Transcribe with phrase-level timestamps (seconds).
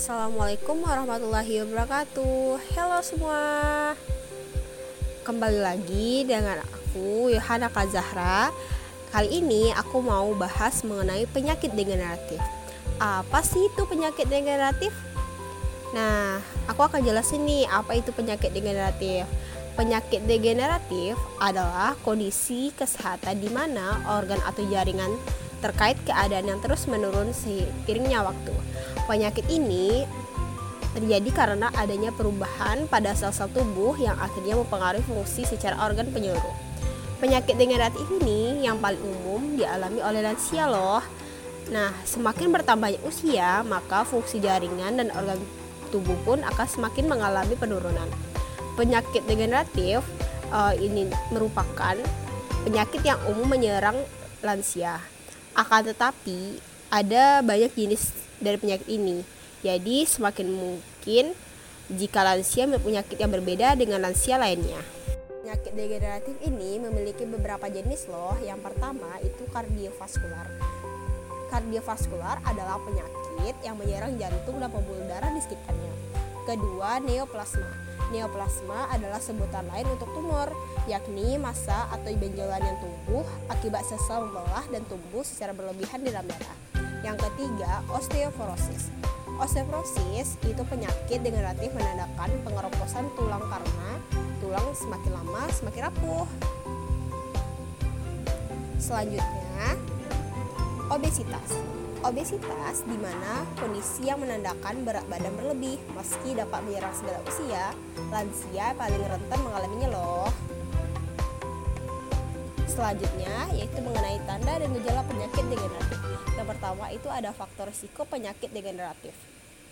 [0.00, 2.56] Assalamualaikum warahmatullahi wabarakatuh.
[2.72, 3.42] Halo semua.
[5.28, 8.48] Kembali lagi dengan aku Yohana Kazahra.
[9.12, 12.40] Kali ini aku mau bahas mengenai penyakit degeneratif.
[12.96, 14.88] Apa sih itu penyakit degeneratif?
[15.92, 19.28] Nah, aku akan jelasin nih apa itu penyakit degeneratif.
[19.76, 25.12] Penyakit degeneratif adalah kondisi kesehatan di mana organ atau jaringan
[25.60, 28.52] terkait keadaan yang terus menurun seiringnya waktu.
[29.04, 30.08] Penyakit ini
[30.90, 36.56] terjadi karena adanya perubahan pada sel-sel tubuh yang akhirnya mempengaruhi fungsi secara organ penyeluruh.
[37.20, 41.04] Penyakit degeneratif ini yang paling umum dialami oleh lansia loh.
[41.70, 45.38] Nah, semakin bertambahnya usia, maka fungsi jaringan dan organ
[45.92, 48.08] tubuh pun akan semakin mengalami penurunan.
[48.74, 50.00] Penyakit degeneratif
[50.50, 51.94] uh, ini merupakan
[52.64, 54.00] penyakit yang umum menyerang
[54.40, 54.98] lansia.
[55.54, 56.58] Akan tetapi,
[56.90, 59.26] ada banyak jenis dari penyakit ini.
[59.60, 61.34] Jadi, semakin mungkin
[61.90, 64.78] jika lansia penyakit yang berbeda dengan lansia lainnya.
[65.42, 68.38] Penyakit degeneratif ini memiliki beberapa jenis loh.
[68.46, 70.46] Yang pertama itu kardiovaskular.
[71.50, 75.92] Kardiovaskular adalah penyakit yang menyerang jantung dan pembuluh darah di sekitarnya.
[76.46, 80.50] Kedua, neoplasma Neoplasma adalah sebutan lain untuk tumor,
[80.90, 86.26] yakni massa atau benjolan yang tumbuh akibat sesel membelah dan tumbuh secara berlebihan di dalam
[86.26, 86.58] darah.
[87.06, 88.90] Yang ketiga, osteoporosis.
[89.38, 93.90] Osteoporosis itu penyakit degeneratif menandakan pengeroposan tulang karena
[94.42, 96.26] tulang semakin lama semakin rapuh.
[98.82, 99.78] Selanjutnya,
[100.90, 101.79] obesitas.
[102.00, 107.76] Obesitas di mana kondisi yang menandakan berat badan berlebih meski dapat menyerang segala usia,
[108.08, 110.32] lansia paling rentan mengalaminya loh.
[112.64, 116.00] Selanjutnya yaitu mengenai tanda dan gejala penyakit degeneratif.
[116.40, 119.12] Yang pertama itu ada faktor risiko penyakit degeneratif.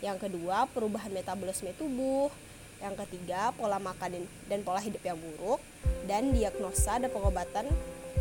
[0.00, 2.32] Yang kedua, perubahan metabolisme tubuh.
[2.80, 5.60] Yang ketiga, pola makan dan pola hidup yang buruk
[6.08, 7.68] dan diagnosa dan pengobatan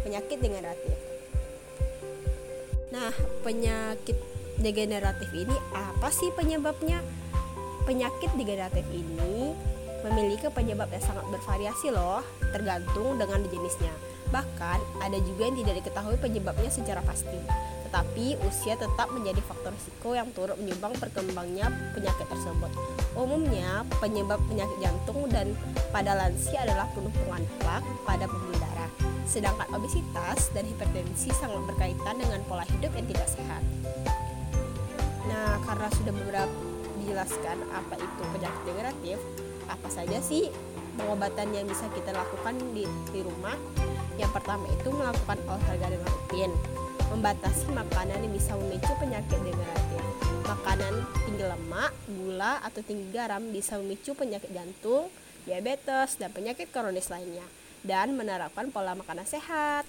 [0.03, 1.12] penyakit degeneratif.
[2.93, 3.09] Nah,
[3.41, 4.13] penyakit
[4.61, 7.01] degeneratif ini apa sih penyebabnya?
[7.89, 9.49] Penyakit degeneratif ini
[10.05, 12.21] memiliki penyebab yang sangat bervariasi loh,
[12.53, 13.89] tergantung dengan jenisnya.
[14.29, 17.41] Bahkan ada juga yang tidak diketahui penyebabnya secara pasti.
[17.93, 22.73] Tetapi usia tetap menjadi faktor risiko yang turut menyumbang perkembangnya penyakit tersebut.
[23.13, 25.53] Umumnya penyebab penyakit jantung dan
[25.93, 28.89] pada lansia adalah penumpukan plak pada pembuluh darah
[29.29, 33.61] Sedangkan obesitas dan hipertensi sangat berkaitan dengan pola hidup yang tidak sehat.
[35.29, 36.57] Nah, karena sudah beberapa
[36.97, 39.17] dijelaskan apa itu penyakit degeneratif,
[39.69, 40.49] apa saja sih
[40.97, 43.57] pengobatan yang bisa kita lakukan di, di rumah?
[44.17, 46.51] Yang pertama itu melakukan olahraga dengan rutin,
[47.09, 50.01] membatasi makanan yang bisa memicu penyakit degeneratif.
[50.43, 50.93] Makanan
[51.25, 55.09] tinggi lemak, gula, atau tinggi garam bisa memicu penyakit jantung,
[55.49, 57.45] diabetes, dan penyakit kronis lainnya
[57.83, 59.83] dan menerapkan pola makanan sehat.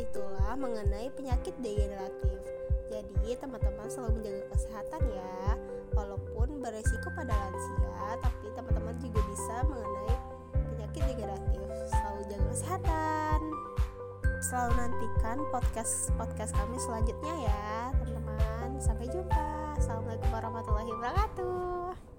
[0.00, 2.59] Itulah mengenai penyakit degeneratif.
[2.90, 5.54] Jadi teman-teman selalu menjaga kesehatan ya.
[5.94, 10.18] Walaupun beresiko pada lansia, tapi teman-teman juga bisa mengenai
[10.52, 11.66] penyakit degeneratif.
[11.86, 13.40] Selalu jaga kesehatan.
[14.40, 18.68] Selalu nantikan podcast podcast kami selanjutnya ya, teman-teman.
[18.82, 19.78] Sampai jumpa.
[19.78, 22.09] Assalamualaikum warahmatullahi wabarakatuh.